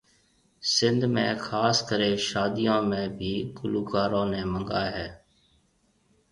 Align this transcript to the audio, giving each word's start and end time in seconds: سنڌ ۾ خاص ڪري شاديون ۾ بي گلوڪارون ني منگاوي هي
سنڌ 0.73 1.01
۾ 1.15 1.25
خاص 1.47 1.77
ڪري 1.89 2.11
شاديون 2.29 2.81
۾ 2.93 3.01
بي 3.17 3.31
گلوڪارون 3.57 4.27
ني 4.33 4.41
منگاوي 4.51 4.91
هي 4.95 5.07